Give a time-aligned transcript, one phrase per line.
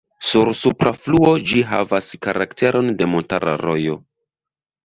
[0.27, 3.99] Sur supra fluo ĝi havas karakteron de montara rojo.